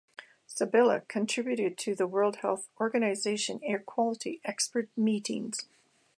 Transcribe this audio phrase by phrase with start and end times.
[0.49, 5.67] Saliba contributed to the World Health Organization Air Quality Expert Meetings.